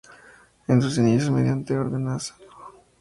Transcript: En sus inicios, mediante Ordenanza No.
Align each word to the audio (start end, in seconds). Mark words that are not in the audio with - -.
En 0.67 0.81
sus 0.81 0.97
inicios, 0.97 1.29
mediante 1.29 1.77
Ordenanza 1.77 2.35
No. 2.43 2.73